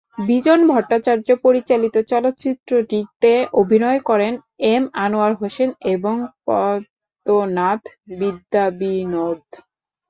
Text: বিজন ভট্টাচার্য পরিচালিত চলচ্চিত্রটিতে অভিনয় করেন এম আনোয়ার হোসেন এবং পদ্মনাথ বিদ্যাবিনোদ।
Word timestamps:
বিজন 0.21 0.59
ভট্টাচার্য 0.71 1.27
পরিচালিত 1.45 1.95
চলচ্চিত্রটিতে 2.11 3.31
অভিনয় 3.53 3.99
করেন 4.09 4.33
এম 4.69 4.83
আনোয়ার 5.03 5.33
হোসেন 5.41 5.69
এবং 5.93 6.15
পদ্মনাথ 6.45 7.81
বিদ্যাবিনোদ। 8.19 9.41